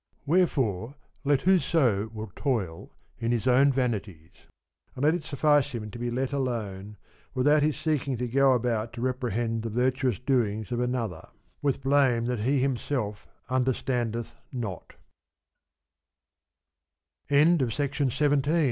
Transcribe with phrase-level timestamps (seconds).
[0.25, 4.31] Wherefore let whoso will toil in his own vanities;
[4.95, 6.97] and let it suffice him to be let alone,
[7.35, 11.29] without his seeking to go about to reprehend the virtuous doings of another,
[11.61, 14.33] with blame that he himself understandet